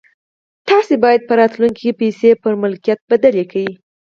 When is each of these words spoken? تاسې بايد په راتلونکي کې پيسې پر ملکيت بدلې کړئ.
تاسې 0.67 0.93
بايد 1.03 1.21
په 1.27 1.33
راتلونکي 1.41 1.81
کې 1.87 1.97
پيسې 2.01 2.29
پر 2.41 2.53
ملکيت 2.63 2.99
بدلې 3.09 3.43
کړئ. 3.51 3.69